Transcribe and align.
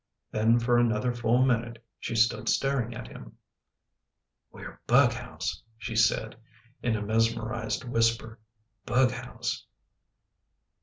Then 0.31 0.57
for 0.57 0.79
another 0.79 1.13
full 1.13 1.45
minute 1.45 1.77
she 1.99 2.15
stood 2.15 2.49
staring 2.49 2.95
at 2.95 3.07
him." 3.07 3.33
We're 4.51 4.81
bughouse," 4.87 5.61
she 5.77 5.95
said 5.95 6.37
in 6.81 6.95
a 6.95 7.03
mesmerised 7.03 7.83
whisper." 7.83 8.39
Bughouse." 8.87 9.67